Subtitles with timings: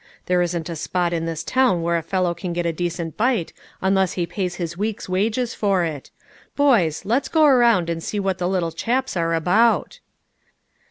[0.25, 3.53] There isn't a spot in this town where a fellow can get a decent bite
[3.83, 6.09] un less he pays his week's wages for it;
[6.55, 9.99] boys, let's go around and see what the little chaps are about."